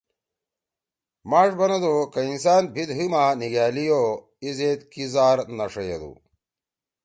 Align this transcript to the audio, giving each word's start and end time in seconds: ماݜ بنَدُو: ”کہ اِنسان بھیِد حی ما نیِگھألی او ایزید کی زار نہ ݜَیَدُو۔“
ماݜ 1.29 1.49
بنَدُو: 1.59 1.95
”کہ 2.13 2.19
اِنسان 2.27 2.63
بھیِد 2.73 2.89
حی 2.97 3.05
ما 3.13 3.23
نیِگھألی 3.39 3.85
او 3.95 4.01
ایزید 4.43 4.79
کی 4.91 5.03
زار 5.13 5.37
نہ 5.57 5.65
ݜَیَدُو۔“ 5.71 6.11